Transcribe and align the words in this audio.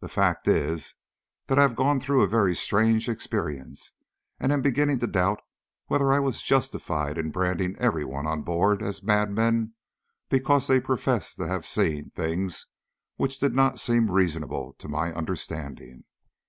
The 0.00 0.08
fact 0.08 0.48
is, 0.48 0.96
that 1.46 1.60
I 1.60 1.62
have 1.62 1.76
gone 1.76 2.00
through 2.00 2.24
a 2.24 2.28
very 2.28 2.56
strange 2.56 3.08
experience, 3.08 3.92
and 4.40 4.50
am 4.50 4.62
beginning 4.62 4.98
to 4.98 5.06
doubt 5.06 5.42
whether 5.86 6.12
I 6.12 6.18
was 6.18 6.42
justified 6.42 7.16
in 7.16 7.30
branding 7.30 7.76
every 7.78 8.04
one 8.04 8.26
on 8.26 8.42
board 8.42 8.82
as 8.82 9.04
madmen 9.04 9.74
because 10.28 10.66
they 10.66 10.80
professed 10.80 11.36
to 11.36 11.46
have 11.46 11.64
seen 11.64 12.10
things 12.10 12.66
which 13.14 13.38
did 13.38 13.54
not 13.54 13.78
seem 13.78 14.10
reasonable 14.10 14.72
to 14.80 14.88
my 14.88 15.12
understanding. 15.12 16.02